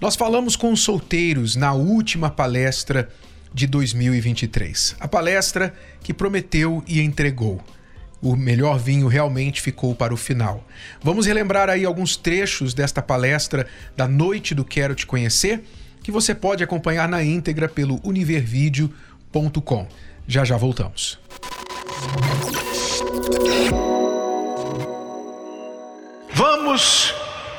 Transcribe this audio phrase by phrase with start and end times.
[0.00, 3.10] Nós falamos com os solteiros na última palestra
[3.52, 4.96] de 2023.
[4.98, 7.62] A palestra que prometeu e entregou.
[8.22, 10.66] O melhor vinho realmente ficou para o final.
[11.02, 15.62] Vamos relembrar aí alguns trechos desta palestra da Noite do Quero Te Conhecer,
[16.02, 19.86] que você pode acompanhar na íntegra pelo univervideo.com.
[20.26, 21.18] Já já voltamos.
[26.32, 27.14] Vamos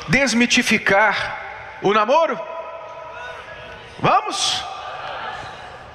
[0.10, 1.51] desmitificar
[1.81, 2.40] o namoro?
[3.99, 4.63] Vamos?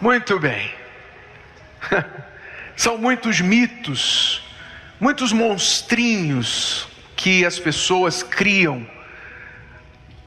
[0.01, 0.71] Muito bem.
[2.77, 4.43] São muitos mitos,
[5.01, 8.87] muitos monstrinhos que as pessoas criam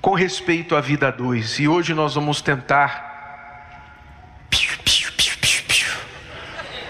[0.01, 1.59] com respeito à vida a dois.
[1.59, 3.09] E hoje nós vamos tentar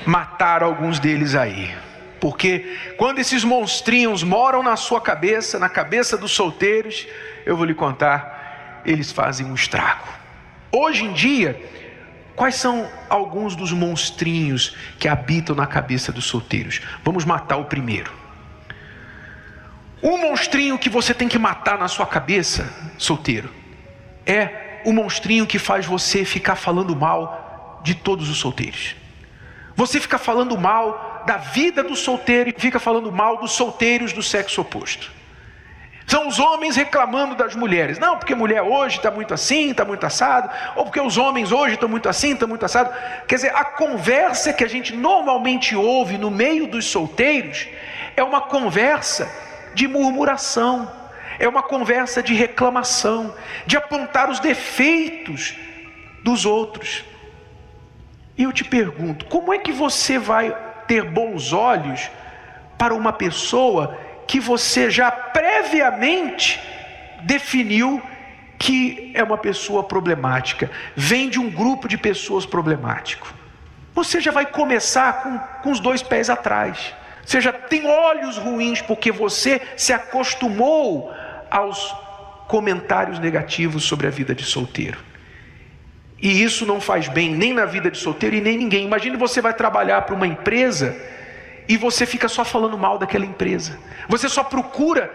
[0.05, 1.75] matar alguns deles aí.
[2.19, 7.07] Porque quando esses monstrinhos moram na sua cabeça, na cabeça dos solteiros,
[7.45, 8.38] eu vou lhe contar
[8.89, 10.07] eles fazem um estrago.
[10.71, 11.61] Hoje em dia,
[12.35, 16.81] quais são alguns dos monstrinhos que habitam na cabeça dos solteiros?
[17.03, 18.11] Vamos matar o primeiro.
[20.01, 23.53] Um monstrinho que você tem que matar na sua cabeça, solteiro,
[24.25, 28.95] é o monstrinho que faz você ficar falando mal de todos os solteiros.
[29.75, 34.23] Você fica falando mal da vida do solteiro e fica falando mal dos solteiros do
[34.23, 35.18] sexo oposto.
[36.09, 37.99] São os homens reclamando das mulheres.
[37.99, 40.49] Não, porque mulher hoje está muito assim, está muito assado.
[40.75, 42.91] Ou porque os homens hoje estão muito assim, estão muito assado.
[43.27, 47.67] Quer dizer, a conversa que a gente normalmente ouve no meio dos solteiros
[48.17, 49.31] é uma conversa
[49.75, 50.91] de murmuração.
[51.37, 53.31] É uma conversa de reclamação,
[53.67, 55.55] de apontar os defeitos
[56.23, 57.05] dos outros.
[58.35, 60.57] E eu te pergunto, como é que você vai
[60.87, 62.09] ter bons olhos
[62.79, 63.95] para uma pessoa
[64.29, 66.61] que você já previamente
[67.23, 67.99] definiu
[68.59, 73.33] que é uma pessoa problemática, vem de um grupo de pessoas problemático.
[73.95, 76.93] Você já vai começar com, com os dois pés atrás.
[77.25, 81.11] Você já tem olhos ruins porque você se acostumou
[81.49, 81.91] aos
[82.47, 84.99] comentários negativos sobre a vida de solteiro.
[86.21, 88.85] E isso não faz bem nem na vida de solteiro e nem ninguém.
[88.85, 90.95] Imagine você vai trabalhar para uma empresa
[91.69, 93.77] e você fica só falando mal daquela empresa.
[94.07, 95.07] Você só procura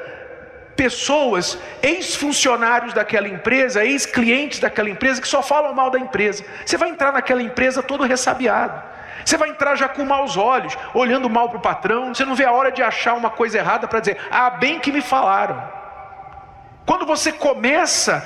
[0.77, 6.45] pessoas, ex-funcionários daquela empresa, ex-clientes daquela empresa que só falam mal da empresa.
[6.65, 8.81] Você vai entrar naquela empresa todo ressabiado.
[9.25, 12.15] Você vai entrar já com maus olhos, olhando mal para o patrão.
[12.15, 14.93] Você não vê a hora de achar uma coisa errada para dizer, ah, bem que
[14.93, 15.61] me falaram.
[16.87, 18.23] Quando você começa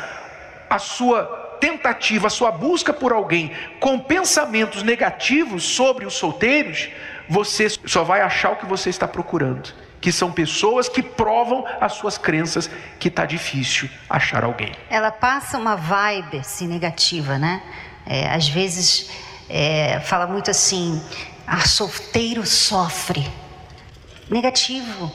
[0.68, 6.90] a sua tentativa, a sua busca por alguém com pensamentos negativos sobre os solteiros,
[7.28, 11.92] você só vai achar o que você está procurando, que são pessoas que provam as
[11.94, 14.72] suas crenças que está difícil achar alguém.
[14.88, 17.62] Ela passa uma vibe assim, negativa, né?
[18.06, 19.10] É, às vezes
[19.48, 21.02] é, fala muito assim,
[21.46, 23.26] ah, solteiro sofre.
[24.30, 25.10] Negativo,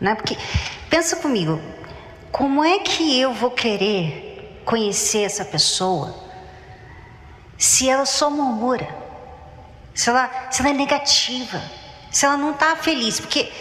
[0.00, 0.14] né?
[0.14, 0.36] Porque
[0.88, 1.60] pensa comigo,
[2.30, 6.14] como é que eu vou querer conhecer essa pessoa
[7.58, 9.01] se ela só murmura?
[9.94, 11.62] Se ela, se ela é negativa,
[12.10, 13.52] se ela não está feliz, porque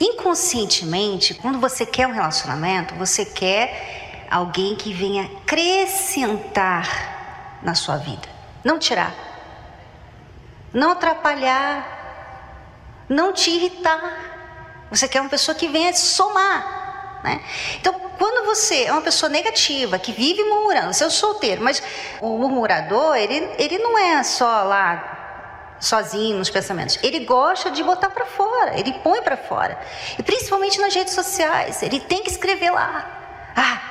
[0.00, 8.28] inconscientemente, quando você quer um relacionamento, você quer alguém que venha acrescentar na sua vida,
[8.64, 9.14] não tirar,
[10.72, 11.98] não atrapalhar,
[13.08, 14.28] não te irritar.
[14.90, 17.20] Você quer uma pessoa que venha somar.
[17.22, 17.42] Né?
[17.76, 21.82] Então, quando você é uma pessoa negativa, que vive murmurando, você é um solteiro, mas
[22.20, 25.19] o murmurador, ele, ele não é só lá
[25.80, 26.98] sozinho nos pensamentos.
[27.02, 29.80] Ele gosta de botar para fora, ele põe para fora.
[30.18, 33.52] E principalmente nas redes sociais, ele tem que escrever lá.
[33.56, 33.82] Ah,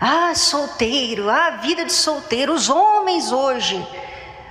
[0.00, 3.86] ah, solteiro, ah, vida de solteiro, os homens hoje.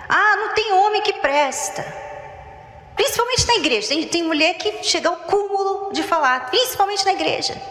[0.08, 1.86] Ah, não tem homem que presta.
[2.96, 3.88] Principalmente na igreja.
[3.90, 7.62] Tem, tem mulher que chega ao cúmulo de falar, principalmente na igreja.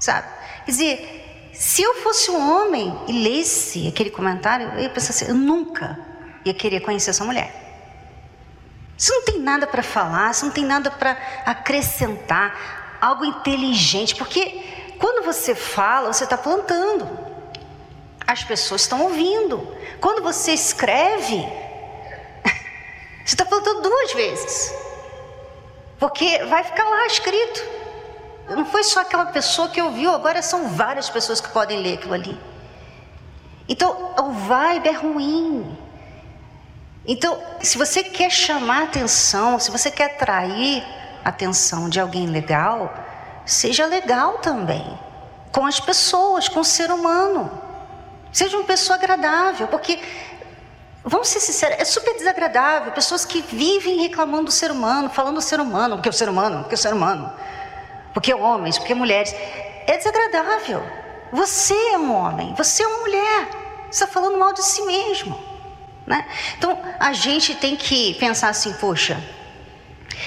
[0.00, 0.26] Sabe?
[0.64, 5.26] Quer dizer, se eu fosse um homem e lesse aquele comentário, eu ia pensar assim:
[5.26, 5.98] eu nunca
[6.44, 7.63] ia querer conhecer essa mulher.
[8.96, 14.96] Você não tem nada para falar, você não tem nada para acrescentar, algo inteligente, porque
[14.98, 17.06] quando você fala, você está plantando.
[18.26, 19.76] as pessoas estão ouvindo.
[20.00, 21.36] Quando você escreve,
[23.24, 24.74] você está falando duas vezes.
[25.98, 27.62] Porque vai ficar lá escrito.
[28.48, 32.14] Não foi só aquela pessoa que ouviu, agora são várias pessoas que podem ler aquilo
[32.14, 32.40] ali.
[33.68, 35.78] Então, o vibe é ruim.
[37.06, 40.82] Então, se você quer chamar atenção, se você quer atrair
[41.24, 42.94] a atenção de alguém legal,
[43.44, 44.98] seja legal também
[45.52, 47.50] com as pessoas, com o ser humano.
[48.32, 50.00] Seja uma pessoa agradável, porque
[51.06, 52.90] Vamos ser sinceros, é super desagradável.
[52.92, 56.60] Pessoas que vivem reclamando do ser humano, falando do ser humano, porque o ser humano,
[56.60, 57.30] porque o ser humano,
[58.14, 59.34] porque homens, porque mulheres.
[59.86, 60.82] É desagradável.
[61.30, 63.48] Você é um homem, você é uma mulher.
[63.90, 65.38] Você está falando mal de si mesmo.
[66.06, 66.26] Né?
[66.58, 69.18] Então a gente tem que pensar assim: poxa,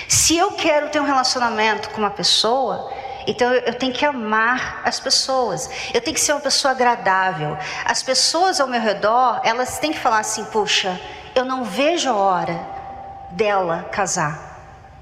[0.08, 2.92] se eu quero ter um relacionamento com uma pessoa,
[3.28, 5.70] então eu tenho que amar as pessoas.
[5.94, 7.58] Eu tenho que ser uma pessoa agradável.
[7.86, 11.00] As pessoas ao meu redor, elas têm que falar assim: puxa,
[11.36, 12.60] eu não vejo a hora
[13.32, 14.48] dela casar.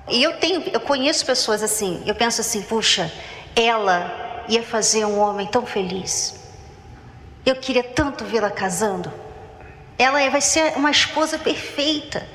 [0.10, 2.04] E eu tenho, eu conheço pessoas assim.
[2.06, 3.12] Eu penso assim: puxa,
[3.56, 6.36] ela ia fazer um homem tão feliz.
[7.46, 9.25] Eu queria tanto vê-la casando.
[9.98, 12.28] Ela vai ser uma esposa perfeita.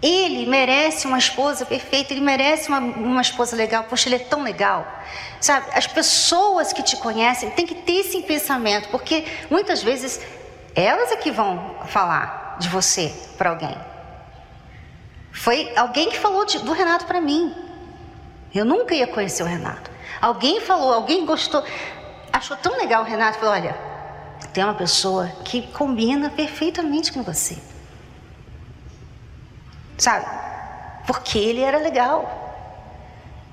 [0.00, 3.84] Ele merece uma esposa perfeita, ele merece uma, uma esposa legal.
[3.84, 4.86] Poxa, ele é tão legal.
[5.40, 10.20] Sabe, as pessoas que te conhecem têm que ter esse pensamento, porque muitas vezes
[10.74, 13.76] elas é que vão falar de você para alguém.
[15.32, 17.54] Foi alguém que falou de, do Renato para mim.
[18.54, 19.90] Eu nunca ia conhecer o Renato.
[20.20, 21.62] Alguém falou, alguém gostou,
[22.32, 23.76] achou tão legal o Renato, falou: olha,
[24.52, 27.58] tem uma pessoa que combina perfeitamente com você
[29.98, 30.26] sabe?
[31.06, 32.36] Porque ele era legal.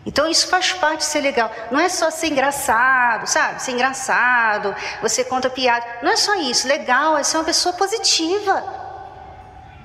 [0.05, 1.51] Então isso faz parte de ser legal.
[1.71, 3.61] Não é só ser engraçado, sabe?
[3.61, 5.83] Ser engraçado, você conta piada.
[6.03, 6.67] Não é só isso.
[6.67, 8.85] Legal é ser uma pessoa positiva.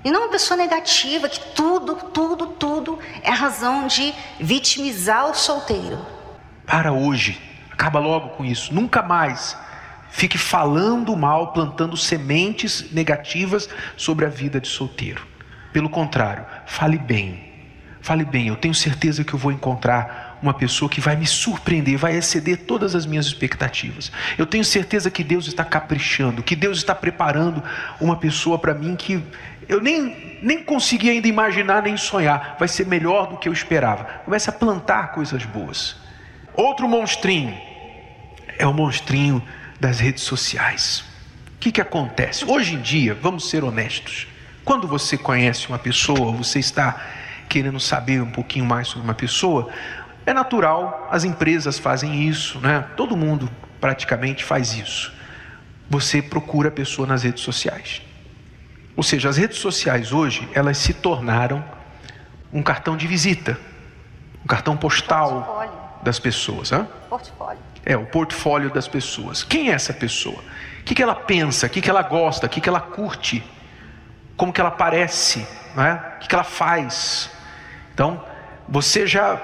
[0.04, 6.04] E não uma pessoa negativa, que tudo, tudo, tudo é razão de vitimizar o solteiro.
[6.66, 7.40] Para hoje.
[7.72, 8.74] Acaba logo com isso.
[8.74, 9.56] Nunca mais
[10.10, 15.26] fique falando mal, plantando sementes negativas sobre a vida de solteiro.
[15.72, 17.48] Pelo contrário, fale bem.
[18.02, 21.98] Fale bem, eu tenho certeza que eu vou encontrar uma pessoa que vai me surpreender,
[21.98, 24.10] vai exceder todas as minhas expectativas.
[24.38, 27.62] Eu tenho certeza que Deus está caprichando, que Deus está preparando
[28.00, 29.22] uma pessoa para mim que
[29.68, 32.56] eu nem, nem consegui ainda imaginar nem sonhar.
[32.58, 34.04] Vai ser melhor do que eu esperava.
[34.24, 35.96] Comece a plantar coisas boas.
[36.54, 37.56] Outro monstrinho
[38.58, 39.42] é o monstrinho
[39.80, 41.02] das redes sociais.
[41.56, 42.44] O que, que acontece?
[42.44, 44.28] Hoje em dia, vamos ser honestos,
[44.64, 47.04] quando você conhece uma pessoa, você está
[47.48, 49.68] querendo saber um pouquinho mais sobre uma pessoa,
[50.24, 52.84] é natural, as empresas fazem isso, né?
[52.96, 53.50] Todo mundo
[53.80, 55.12] praticamente faz isso.
[55.88, 58.02] Você procura a pessoa nas redes sociais.
[58.96, 61.64] Ou seja, as redes sociais hoje, elas se tornaram
[62.52, 63.58] um cartão de visita,
[64.44, 66.70] um cartão postal das pessoas.
[66.70, 66.86] Hein?
[67.08, 67.69] Portfólio.
[67.84, 69.42] É, o portfólio das pessoas.
[69.42, 70.42] Quem é essa pessoa?
[70.80, 71.66] O que, que ela pensa?
[71.66, 72.46] O que, que ela gosta?
[72.46, 73.42] O que, que ela curte?
[74.40, 75.46] como que ela parece,
[75.76, 76.00] né?
[76.16, 77.30] o que ela faz.
[77.92, 78.24] Então,
[78.66, 79.36] você já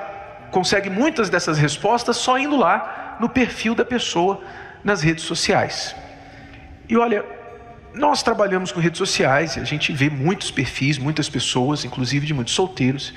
[0.50, 4.42] consegue muitas dessas respostas só indo lá no perfil da pessoa
[4.82, 5.94] nas redes sociais.
[6.88, 7.22] E olha,
[7.93, 12.55] nós trabalhamos com redes sociais a gente vê muitos perfis, muitas pessoas, inclusive de muitos
[12.55, 13.12] solteiros,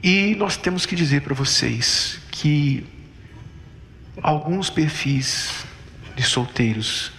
[0.00, 2.86] e nós temos que dizer para vocês que
[4.22, 5.64] alguns perfis
[6.14, 7.12] de solteiros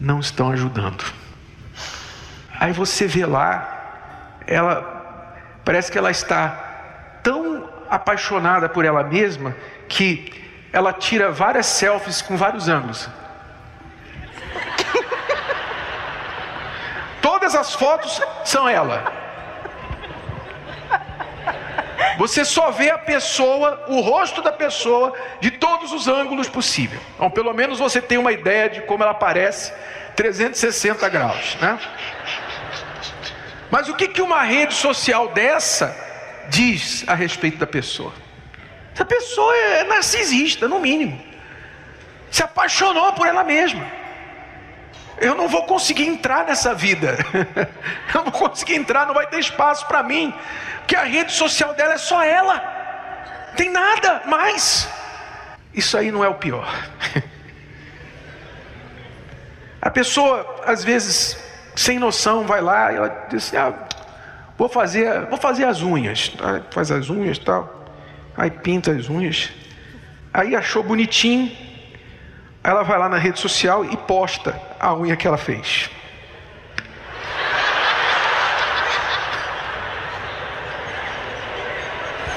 [0.00, 1.04] não estão ajudando.
[2.58, 4.94] Aí você vê lá, ela
[5.64, 9.56] parece que ela está tão apaixonada por ela mesma
[9.88, 10.32] que
[10.72, 13.08] ela tira várias selfies com vários ângulos.
[17.22, 19.23] Todas as fotos são ela.
[22.16, 27.00] Você só vê a pessoa, o rosto da pessoa, de todos os ângulos possíveis.
[27.16, 29.72] Então, pelo menos você tem uma ideia de como ela aparece
[30.14, 31.78] 360 graus, né?
[33.70, 35.96] Mas o que, que uma rede social dessa
[36.48, 38.12] diz a respeito da pessoa?
[38.94, 41.20] Essa pessoa é narcisista, no mínimo.
[42.30, 43.84] Se apaixonou por ela mesma.
[45.18, 47.16] Eu não vou conseguir entrar nessa vida.
[48.14, 50.34] Eu não vou conseguir entrar, não vai ter espaço para mim.
[50.78, 52.58] Porque a rede social dela é só ela.
[53.56, 54.88] Tem nada mais.
[55.72, 56.68] Isso aí não é o pior.
[59.80, 61.36] A pessoa, às vezes,
[61.76, 63.74] sem noção, vai lá e ela diz assim, ah,
[64.56, 66.32] vou fazer, vou fazer as unhas.
[66.42, 67.84] Aí faz as unhas tal.
[68.34, 69.52] Aí pinta as unhas.
[70.32, 71.54] Aí achou bonitinho.
[72.64, 75.90] Ela vai lá na rede social e posta a unha que ela fez.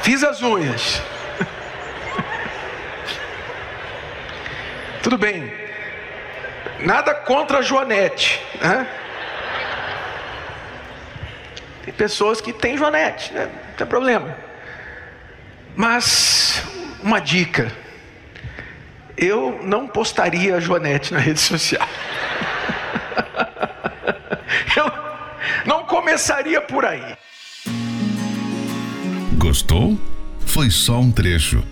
[0.03, 1.01] Fiz as unhas.
[5.01, 5.50] Tudo bem.
[6.81, 8.43] Nada contra a Joanete.
[8.60, 8.86] Né?
[11.86, 13.46] Tem pessoas que têm Joanete, né?
[13.46, 14.36] não tem problema.
[15.74, 16.62] Mas,
[17.01, 17.87] uma dica.
[19.17, 21.86] Eu não postaria a Joanete na rede social.
[24.77, 24.91] Eu
[25.65, 27.17] não começaria por aí.
[29.33, 29.97] Gostou?
[30.45, 31.63] Foi só um trecho.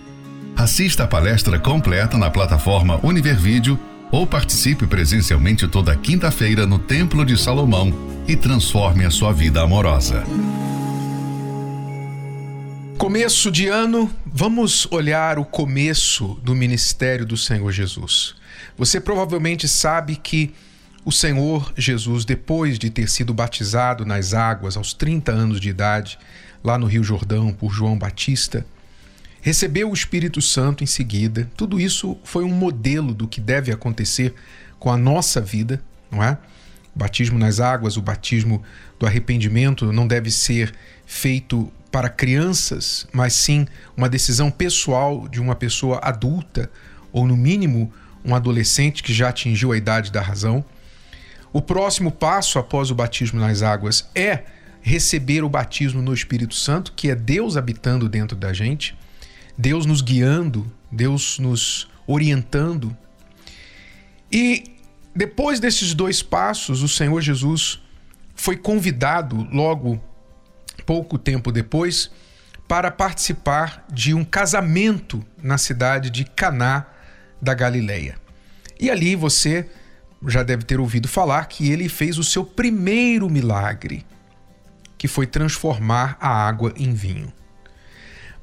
[0.57, 3.79] Assista a palestra completa na plataforma Univervídeo
[4.11, 7.93] ou participe presencialmente toda quinta-feira no Templo de Salomão
[8.27, 10.23] e transforme a sua vida amorosa.
[12.97, 18.35] Começo de ano, vamos olhar o começo do ministério do Senhor Jesus.
[18.77, 20.53] Você provavelmente sabe que
[21.03, 26.17] o Senhor Jesus, depois de ter sido batizado nas águas aos 30 anos de idade,
[26.63, 28.65] lá no Rio Jordão, por João Batista,
[29.41, 31.51] recebeu o Espírito Santo em seguida.
[31.55, 34.33] Tudo isso foi um modelo do que deve acontecer
[34.79, 36.37] com a nossa vida, não é?
[36.95, 38.63] O batismo nas águas, o batismo
[38.97, 40.73] do arrependimento não deve ser
[41.05, 46.69] feito para crianças, mas sim uma decisão pessoal de uma pessoa adulta,
[47.09, 47.89] ou no mínimo
[48.25, 50.65] um adolescente que já atingiu a idade da razão.
[51.53, 54.43] O próximo passo após o batismo nas águas é
[54.81, 58.93] receber o batismo no Espírito Santo, que é Deus habitando dentro da gente,
[59.57, 62.93] Deus nos guiando, Deus nos orientando.
[64.29, 64.65] E
[65.15, 67.79] depois desses dois passos, o Senhor Jesus
[68.35, 70.03] foi convidado logo
[70.86, 72.12] pouco tempo depois
[72.67, 76.86] para participar de um casamento na cidade de Caná
[77.41, 78.15] da Galileia.
[78.79, 79.70] E ali você
[80.27, 84.05] já deve ter ouvido falar que ele fez o seu primeiro milagre
[84.98, 87.32] que foi transformar a água em vinho.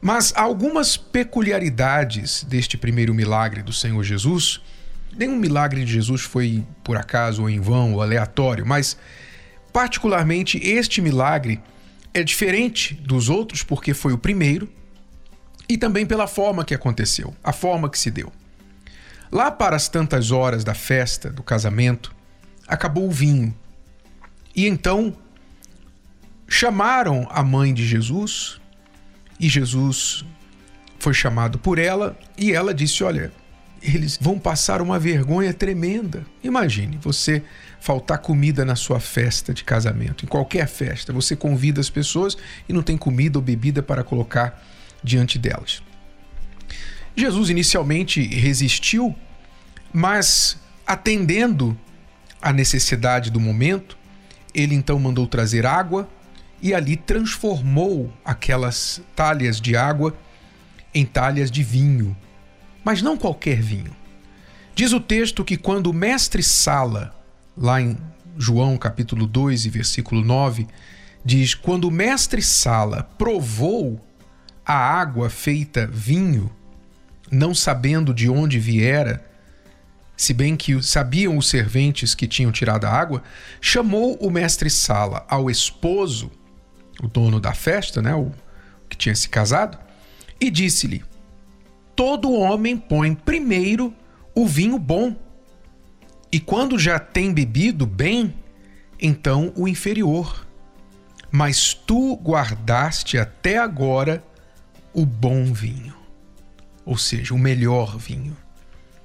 [0.00, 4.60] Mas algumas peculiaridades deste primeiro milagre do Senhor Jesus.
[5.16, 8.96] Nenhum milagre de Jesus foi por acaso ou em vão ou aleatório, mas
[9.72, 11.60] particularmente este milagre
[12.14, 14.68] é diferente dos outros porque foi o primeiro
[15.68, 18.32] e também pela forma que aconteceu, a forma que se deu.
[19.30, 22.14] Lá para as tantas horas da festa, do casamento,
[22.68, 23.54] acabou o vinho.
[24.54, 25.16] E então
[26.46, 28.60] chamaram a mãe de Jesus
[29.40, 30.24] e Jesus
[30.98, 33.32] foi chamado por ela e ela disse: Olha,
[33.82, 36.24] eles vão passar uma vergonha tremenda.
[36.44, 37.42] Imagine você
[37.82, 41.12] faltar comida na sua festa de casamento, em qualquer festa.
[41.12, 44.62] Você convida as pessoas e não tem comida ou bebida para colocar
[45.02, 45.82] diante delas.
[47.16, 49.12] Jesus inicialmente resistiu,
[49.92, 51.76] mas atendendo
[52.40, 53.98] à necessidade do momento,
[54.54, 56.08] ele então mandou trazer água
[56.62, 60.16] e ali transformou aquelas talhas de água
[60.94, 62.16] em talhas de vinho,
[62.84, 63.90] mas não qualquer vinho.
[64.72, 67.12] Diz o texto que quando o mestre Sala,
[67.56, 67.96] lá em
[68.36, 70.66] João capítulo 2 e versículo 9,
[71.24, 74.00] diz: Quando o mestre Sala provou
[74.64, 76.50] a água feita vinho,
[77.30, 79.24] não sabendo de onde viera,
[80.16, 83.22] se bem que sabiam os serventes que tinham tirado a água,
[83.60, 86.30] chamou o mestre Sala ao esposo
[87.02, 88.30] o dono da festa, né, o
[88.88, 89.78] que tinha se casado,
[90.40, 91.02] e disse-lhe:
[91.96, 93.92] Todo homem põe primeiro
[94.34, 95.16] o vinho bom,
[96.32, 98.34] e quando já tem bebido bem,
[98.98, 100.46] então o inferior.
[101.30, 104.24] Mas tu guardaste até agora
[104.92, 105.94] o bom vinho,
[106.84, 108.36] ou seja, o melhor vinho.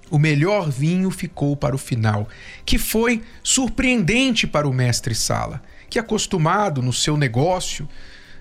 [0.09, 2.27] O melhor vinho ficou para o final,
[2.65, 7.87] que foi surpreendente para o mestre Sala que acostumado no seu negócio,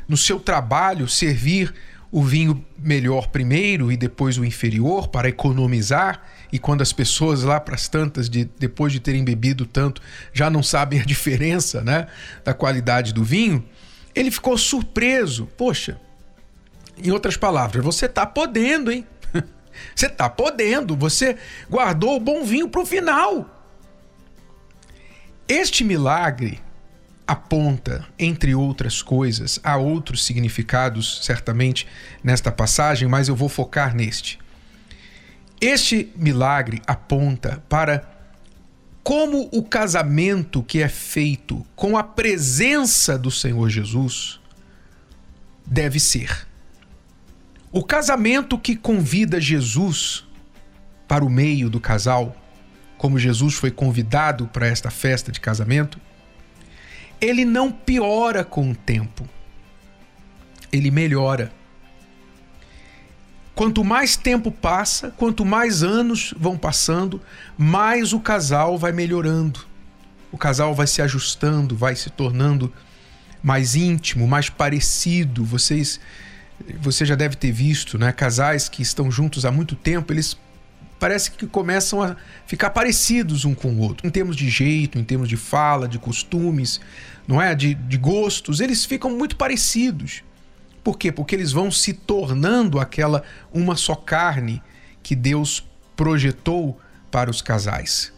[0.08, 1.72] no seu trabalho, servir
[2.10, 7.58] o vinho melhor primeiro e depois o inferior para economizar, e quando as pessoas lá
[7.60, 10.00] para as tantas, de, depois de terem bebido tanto,
[10.32, 12.06] já não sabem a diferença né,
[12.44, 13.64] da qualidade do vinho,
[14.14, 15.46] ele ficou surpreso.
[15.56, 16.00] Poxa,
[17.02, 19.06] em outras palavras, você está podendo, hein?
[19.94, 21.36] Você está podendo, você
[21.68, 23.46] guardou o bom vinho para o final.
[25.46, 26.62] Este milagre
[27.26, 31.86] aponta, entre outras coisas, há outros significados, certamente,
[32.24, 34.38] nesta passagem, mas eu vou focar neste.
[35.60, 38.08] Este milagre aponta para
[39.02, 44.40] como o casamento que é feito com a presença do Senhor Jesus
[45.64, 46.46] deve ser.
[47.72, 50.24] O casamento que convida Jesus
[51.06, 52.36] para o meio do casal
[52.96, 56.00] como Jesus foi convidado para esta festa de casamento,
[57.20, 59.28] ele não piora com o tempo,
[60.72, 61.52] ele melhora.
[63.56, 67.22] Quanto mais tempo passa, quanto mais anos vão passando,
[67.56, 69.60] mais o casal vai melhorando.
[70.30, 72.70] O casal vai se ajustando, vai se tornando
[73.42, 75.42] mais íntimo, mais parecido.
[75.42, 75.98] Vocês
[76.80, 80.36] você já deve ter visto, né, casais que estão juntos há muito tempo, eles
[80.98, 82.14] parece que começam a
[82.46, 85.98] ficar parecidos um com o outro, em termos de jeito, em termos de fala, de
[85.98, 86.78] costumes,
[87.26, 90.22] não é, de, de gostos, eles ficam muito parecidos.
[90.86, 91.10] Por quê?
[91.10, 94.62] Porque eles vão se tornando aquela uma só carne
[95.02, 98.12] que Deus projetou para os casais.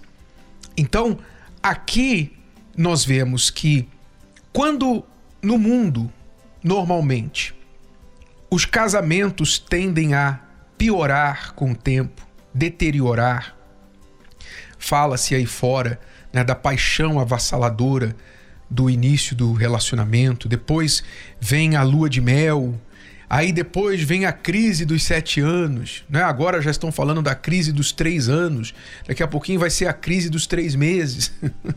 [0.76, 1.18] Então,
[1.62, 2.36] aqui
[2.76, 3.88] nós vemos que
[4.52, 5.02] quando
[5.40, 6.12] no mundo,
[6.62, 7.54] normalmente,
[8.50, 10.38] os casamentos tendem a
[10.76, 12.20] piorar com o tempo,
[12.52, 13.56] deteriorar.
[14.78, 15.98] Fala-se aí fora
[16.30, 18.14] né, da paixão avassaladora
[18.70, 21.02] do início do relacionamento, depois
[21.40, 22.74] vem a lua de mel,
[23.28, 26.22] aí depois vem a crise dos sete anos, né?
[26.22, 28.74] agora já estão falando da crise dos três anos,
[29.06, 31.32] daqui a pouquinho vai ser a crise dos três meses,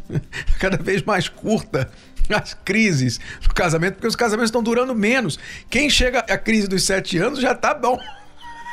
[0.60, 1.90] cada vez mais curta
[2.30, 5.38] as crises do casamento, porque os casamentos estão durando menos.
[5.70, 7.98] Quem chega à crise dos sete anos já está bom.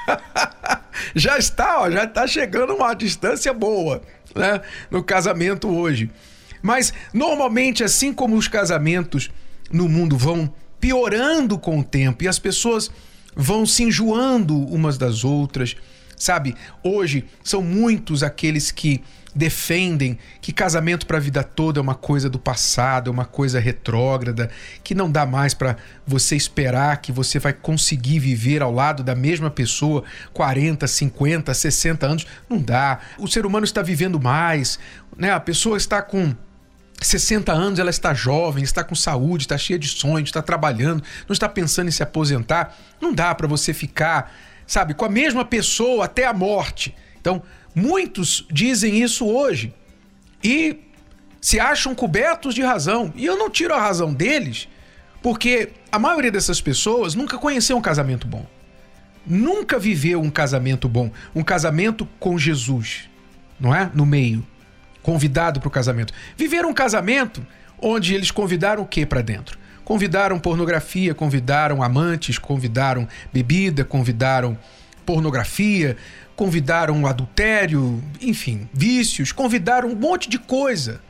[1.14, 4.00] já está, ó, já está chegando uma distância boa
[4.34, 4.60] né,
[4.90, 6.10] no casamento hoje.
[6.62, 9.30] Mas normalmente, assim como os casamentos
[9.70, 12.90] no mundo vão piorando com o tempo e as pessoas
[13.34, 15.76] vão se enjoando umas das outras,
[16.16, 16.54] sabe?
[16.82, 19.02] Hoje são muitos aqueles que
[19.34, 23.60] defendem que casamento para a vida toda é uma coisa do passado, é uma coisa
[23.60, 24.50] retrógrada,
[24.82, 29.14] que não dá mais para você esperar que você vai conseguir viver ao lado da
[29.14, 32.26] mesma pessoa 40, 50, 60 anos.
[32.48, 32.98] Não dá.
[33.18, 34.78] O ser humano está vivendo mais,
[35.16, 35.30] né?
[35.30, 36.34] A pessoa está com
[37.00, 41.32] 60 anos, ela está jovem, está com saúde, está cheia de sonhos, está trabalhando, não
[41.32, 42.76] está pensando em se aposentar.
[43.00, 44.32] Não dá para você ficar,
[44.66, 46.94] sabe, com a mesma pessoa até a morte.
[47.20, 47.42] Então,
[47.74, 49.72] muitos dizem isso hoje
[50.42, 50.80] e
[51.40, 53.12] se acham cobertos de razão.
[53.14, 54.68] E eu não tiro a razão deles,
[55.22, 58.44] porque a maioria dessas pessoas nunca conheceu um casamento bom.
[59.24, 63.08] Nunca viveu um casamento bom, um casamento com Jesus,
[63.60, 63.90] não é?
[63.94, 64.44] No meio
[65.08, 66.12] convidado para o casamento.
[66.36, 67.42] Viveram um casamento
[67.80, 69.58] onde eles convidaram o que para dentro?
[69.82, 74.58] Convidaram pornografia, convidaram amantes, convidaram bebida, convidaram
[75.06, 75.96] pornografia,
[76.36, 81.00] convidaram adultério, enfim, vícios, convidaram um monte de coisa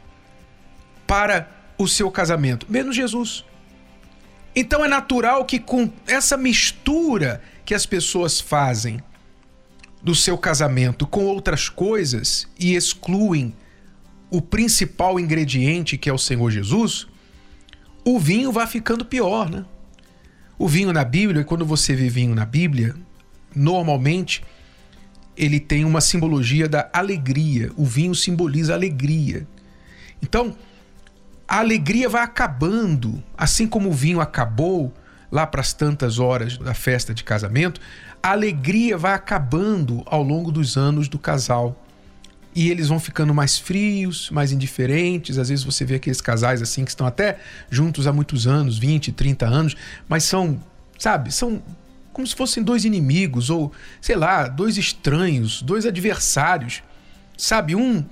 [1.05, 3.45] para o seu casamento, menos Jesus.
[4.55, 9.03] Então é natural que com essa mistura que as pessoas fazem
[10.01, 13.53] do seu casamento com outras coisas e excluem
[14.31, 17.07] o principal ingrediente, que é o Senhor Jesus,
[18.05, 19.65] o vinho vai ficando pior, né?
[20.59, 22.95] O vinho na Bíblia, quando você vê vinho na Bíblia,
[23.55, 24.43] normalmente
[25.37, 27.71] ele tem uma simbologia da alegria.
[27.77, 29.47] O vinho simboliza alegria.
[30.21, 30.57] Então,
[31.47, 34.93] a alegria vai acabando, assim como o vinho acabou
[35.31, 37.81] lá para as tantas horas da festa de casamento,
[38.23, 41.85] a alegria vai acabando ao longo dos anos do casal
[42.59, 45.39] e eles vão ficando mais frios, mais indiferentes.
[45.39, 47.39] Às vezes você vê aqueles casais assim que estão até
[47.71, 49.77] juntos há muitos anos, 20, 30 anos,
[50.09, 50.61] mas são,
[50.99, 51.63] sabe, são
[52.13, 56.83] como se fossem dois inimigos ou, sei lá, dois estranhos, dois adversários.
[57.37, 58.05] Sabe, um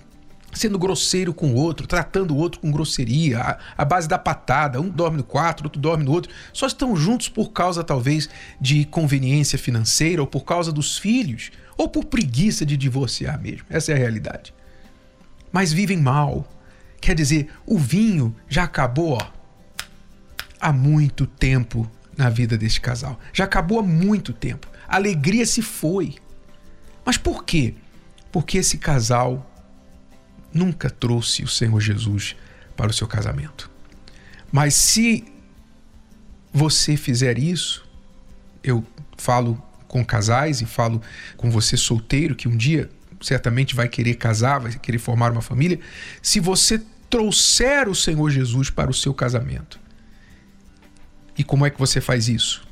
[0.52, 4.80] sendo grosseiro com o outro, tratando o outro com grosseria, a, a, base da patada,
[4.80, 8.28] um dorme no quarto, outro dorme no outro, só estão juntos por causa talvez
[8.60, 13.66] de conveniência financeira ou por causa dos filhos ou por preguiça de divorciar mesmo.
[13.68, 14.54] Essa é a realidade.
[15.52, 16.48] Mas vivem mal.
[17.00, 19.30] Quer dizer, o vinho já acabou ó,
[20.60, 23.20] há muito tempo na vida deste casal.
[23.32, 24.66] Já acabou há muito tempo.
[24.88, 26.16] A alegria se foi.
[27.04, 27.74] Mas por quê?
[28.32, 29.50] Porque esse casal
[30.52, 32.34] nunca trouxe o Senhor Jesus
[32.76, 33.70] para o seu casamento.
[34.50, 35.24] Mas se
[36.52, 37.86] você fizer isso,
[38.62, 38.84] eu
[39.16, 41.00] falo com casais e falo
[41.36, 45.80] com você solteiro que um dia certamente vai querer casar, vai querer formar uma família,
[46.20, 49.80] se você trouxer o Senhor Jesus para o seu casamento.
[51.38, 52.66] E como é que você faz isso?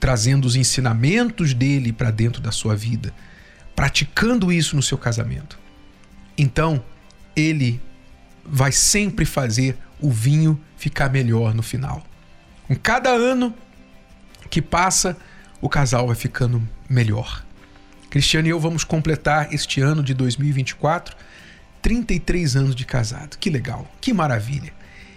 [0.00, 3.12] Trazendo os ensinamentos dele para dentro da sua vida,
[3.74, 5.58] praticando isso no seu casamento.
[6.36, 6.82] Então,
[7.34, 7.80] ele
[8.44, 12.04] vai sempre fazer o vinho ficar melhor no final.
[12.66, 13.54] Com cada ano
[14.50, 15.16] que passa,
[15.60, 17.44] o casal vai ficando melhor.
[18.10, 21.16] Cristiano e eu vamos completar este ano de 2024
[21.86, 23.36] 33 anos de casado.
[23.38, 24.72] Que legal, que maravilha.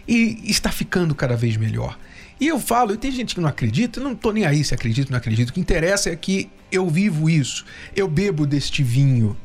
[0.08, 1.98] E está ficando cada vez melhor.
[2.40, 5.08] E eu falo, e tem gente que não acredita, não estou nem aí se acredito
[5.08, 5.50] ou não acredito.
[5.50, 7.66] O que interessa é que eu vivo isso.
[7.96, 9.36] Eu bebo deste vinho.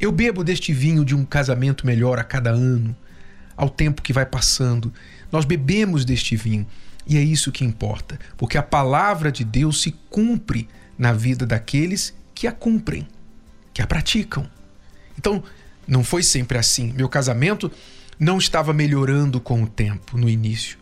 [0.00, 2.94] Eu bebo deste vinho de um casamento melhor a cada ano,
[3.56, 4.92] ao tempo que vai passando.
[5.30, 6.66] Nós bebemos deste vinho.
[7.06, 12.14] E é isso que importa, porque a palavra de Deus se cumpre na vida daqueles
[12.34, 13.06] que a cumprem,
[13.72, 14.48] que a praticam.
[15.16, 15.42] Então,
[15.86, 16.92] não foi sempre assim.
[16.96, 17.70] Meu casamento
[18.18, 20.78] não estava melhorando com o tempo no início.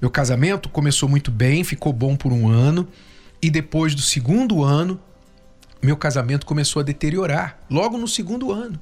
[0.00, 2.88] Meu casamento começou muito bem, ficou bom por um ano,
[3.42, 5.00] e depois do segundo ano,
[5.82, 8.80] meu casamento começou a deteriorar, logo no segundo ano.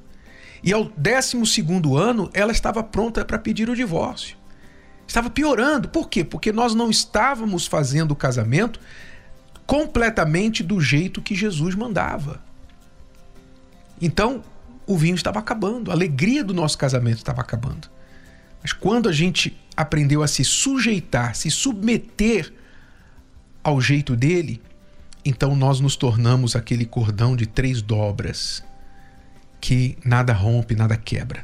[0.63, 4.37] E ao décimo segundo ano, ela estava pronta para pedir o divórcio.
[5.07, 5.89] Estava piorando.
[5.89, 6.23] Por quê?
[6.23, 8.79] Porque nós não estávamos fazendo o casamento
[9.65, 12.41] completamente do jeito que Jesus mandava.
[14.01, 14.43] Então,
[14.85, 17.89] o vinho estava acabando, a alegria do nosso casamento estava acabando.
[18.61, 22.53] Mas quando a gente aprendeu a se sujeitar, se submeter
[23.63, 24.61] ao jeito dele,
[25.23, 28.63] então nós nos tornamos aquele cordão de três dobras
[29.59, 31.43] que nada rompe, nada quebra.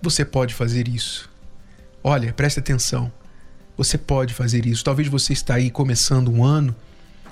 [0.00, 1.30] Você pode fazer isso.
[2.08, 3.12] Olha, preste atenção.
[3.76, 4.84] Você pode fazer isso.
[4.84, 6.72] Talvez você está aí começando um ano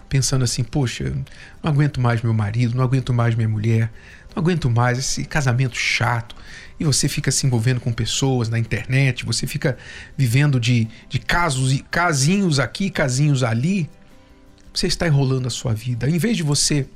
[0.09, 1.15] pensando assim: poxa,
[1.63, 3.93] não aguento mais meu marido, não aguento mais minha mulher,
[4.35, 6.35] não aguento mais esse casamento chato.
[6.81, 9.79] E você fica se envolvendo com pessoas na internet, você fica
[10.19, 13.89] vivendo de, de casos, casinhos aqui, casinhos ali.
[14.73, 16.11] Você está enrolando a sua vida.
[16.11, 16.89] Em vez de você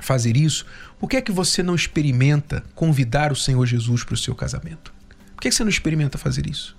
[0.00, 0.64] fazer isso,
[0.96, 4.94] por que é que você não experimenta convidar o Senhor Jesus para o seu casamento?
[5.34, 6.78] Por que, é que você não experimenta fazer isso?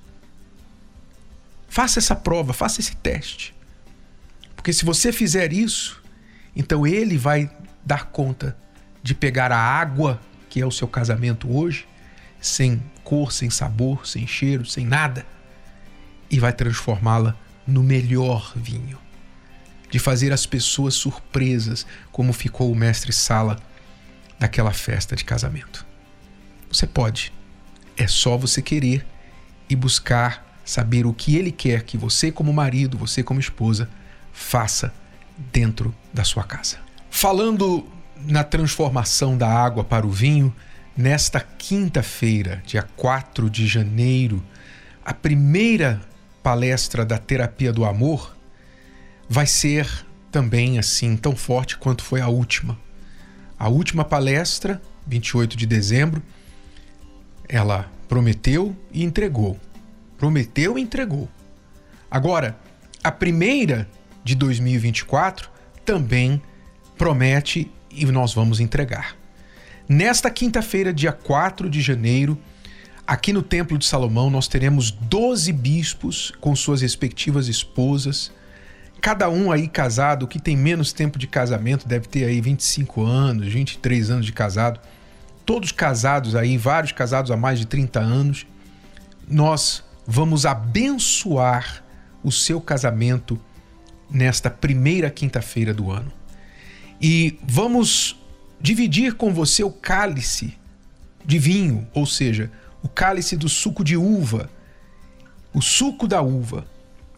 [1.72, 3.56] Faça essa prova, faça esse teste.
[4.58, 6.04] Porque se você fizer isso,
[6.54, 7.50] então ele vai
[7.86, 8.58] dar conta
[9.02, 11.88] de pegar a água que é o seu casamento hoje,
[12.42, 15.26] sem cor, sem sabor, sem cheiro, sem nada,
[16.30, 19.00] e vai transformá-la no melhor vinho.
[19.90, 23.58] De fazer as pessoas surpresas, como ficou o mestre Sala
[24.38, 25.86] daquela festa de casamento.
[26.70, 27.32] Você pode.
[27.96, 29.08] É só você querer
[29.70, 33.90] e buscar saber o que ele quer que você, como marido, você, como esposa,
[34.32, 34.94] faça
[35.52, 36.78] dentro da sua casa.
[37.10, 37.86] Falando
[38.26, 40.54] na transformação da água para o vinho,
[40.96, 44.44] nesta quinta-feira, dia 4 de janeiro,
[45.04, 46.02] a primeira
[46.44, 48.36] palestra da terapia do amor
[49.28, 49.88] vai ser
[50.32, 52.78] também assim tão forte quanto foi a última.
[53.58, 56.22] A última palestra, 28 de dezembro,
[57.48, 59.60] ela prometeu e entregou.
[60.22, 61.28] Prometeu e entregou.
[62.12, 62.56] Agora,
[63.04, 63.90] a primeira
[64.24, 65.50] de 2024
[65.84, 66.40] também
[66.96, 69.18] promete e nós vamos entregar.
[69.90, 72.38] Nesta quinta-feira, dia 4 de janeiro,
[73.08, 78.32] aqui no Templo de Salomão, nós teremos 12 bispos com suas respectivas esposas.
[79.02, 83.52] Cada um aí casado, que tem menos tempo de casamento, deve ter aí 25 anos,
[83.52, 84.80] 23 anos de casado.
[85.48, 88.46] Todos casados aí, vários casados há mais de 30 anos.
[89.28, 91.84] Nós vamos abençoar
[92.24, 93.40] o seu casamento
[94.10, 96.12] nesta primeira quinta-feira do ano.
[97.00, 98.20] E vamos
[98.60, 100.58] dividir com você o cálice
[101.26, 102.52] de vinho, ou seja,
[102.84, 104.50] o cálice do suco de uva,
[105.54, 106.66] o suco da uva,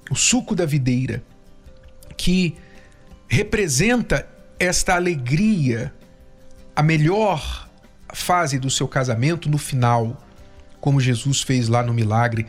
[0.10, 1.24] o suco da videira,
[2.16, 2.56] que
[3.28, 4.28] representa
[4.60, 5.94] esta alegria,
[6.76, 7.70] a melhor
[8.14, 10.18] fase do seu casamento no final,
[10.80, 12.46] como Jesus fez lá no milagre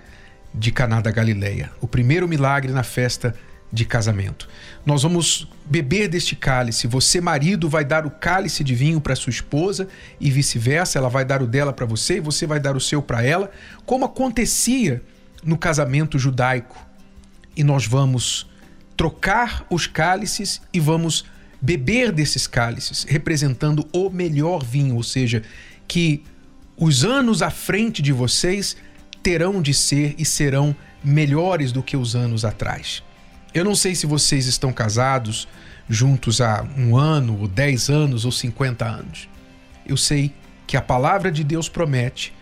[0.55, 3.35] de Caná da Galileia, o primeiro milagre na festa
[3.73, 4.49] de casamento.
[4.87, 6.87] Nós vamos beber deste cálice.
[6.87, 9.89] Você, marido, vai dar o cálice de vinho para sua esposa
[10.21, 10.97] e vice-versa.
[10.97, 13.51] Ela vai dar o dela para você e você vai dar o seu para ela,
[13.85, 15.03] como acontecia
[15.43, 16.77] no casamento judaico.
[17.57, 18.49] E nós vamos
[18.97, 21.25] trocar os cálices e vamos
[21.61, 25.43] beber desses cálices, representando o melhor vinho, ou seja,
[25.89, 26.23] que
[26.77, 28.77] os anos à frente de vocês
[29.25, 33.03] terão de ser e serão melhores do que os anos atrás.
[33.55, 35.49] Eu não sei se vocês estão casados
[35.89, 39.27] juntos há um ano, ou dez anos, ou cinquenta anos.
[39.87, 40.31] Eu sei
[40.67, 42.35] que a palavra de Deus promete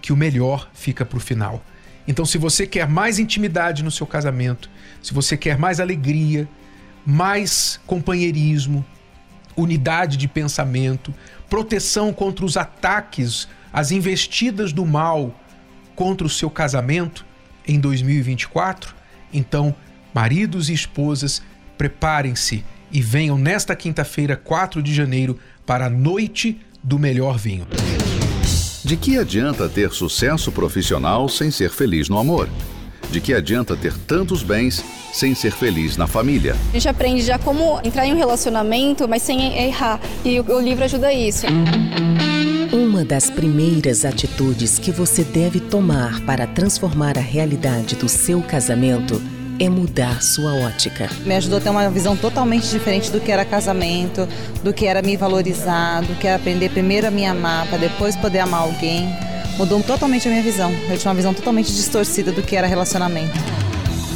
[0.00, 1.64] que o melhor fica para o final.
[2.06, 4.70] Então, se você quer mais intimidade no seu casamento,
[5.02, 6.48] se você quer mais alegria,
[7.04, 8.84] mais companheirismo,
[9.56, 11.12] unidade de pensamento,
[11.48, 15.34] proteção contra os ataques, as investidas do mal
[16.00, 17.26] contra o seu casamento
[17.68, 18.94] em 2024,
[19.34, 19.74] então
[20.14, 21.42] Maridos e esposas,
[21.76, 27.66] preparem-se e venham nesta quinta-feira, 4 de janeiro, para a noite do melhor vinho.
[28.82, 32.48] De que adianta ter sucesso profissional sem ser feliz no amor?
[33.10, 34.82] De que adianta ter tantos bens
[35.12, 36.56] sem ser feliz na família?
[36.70, 40.00] A gente aprende já como entrar em um relacionamento, mas sem errar.
[40.24, 41.44] E o livro ajuda isso.
[43.00, 49.22] Uma das primeiras atitudes que você deve tomar para transformar a realidade do seu casamento
[49.58, 51.08] é mudar sua ótica.
[51.24, 54.28] Me ajudou a ter uma visão totalmente diferente do que era casamento,
[54.62, 58.16] do que era me valorizar, do que era aprender primeiro a me amar, para depois
[58.16, 59.08] poder amar alguém.
[59.56, 60.70] Mudou totalmente a minha visão.
[60.90, 63.32] Eu tinha uma visão totalmente distorcida do que era relacionamento.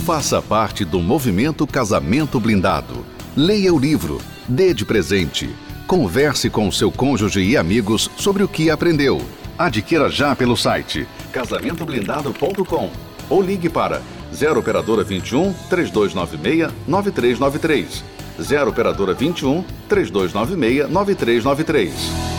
[0.04, 3.02] Faça parte do movimento Casamento Blindado.
[3.34, 5.48] Leia o livro, dê de presente.
[5.86, 9.20] Converse com seu cônjuge e amigos sobre o que aprendeu.
[9.58, 12.90] Adquira já pelo site casamentoblindado.com
[13.28, 14.00] ou ligue para
[14.32, 18.04] 0 operadora 21 3296 9393.
[18.40, 22.33] 0 operadora 21 3296 9393.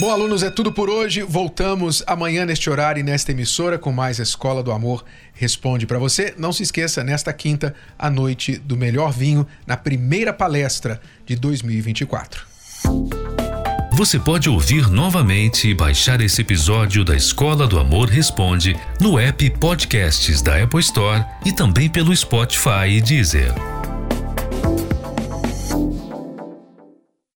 [0.00, 1.22] Bom, alunos, é tudo por hoje.
[1.22, 6.34] Voltamos amanhã neste horário e nesta emissora com mais Escola do Amor Responde para você.
[6.36, 12.44] Não se esqueça, nesta quinta, a noite do melhor vinho, na primeira palestra de 2024.
[13.92, 19.48] Você pode ouvir novamente e baixar esse episódio da Escola do Amor Responde no app
[19.58, 23.73] Podcasts da Apple Store e também pelo Spotify e Deezer.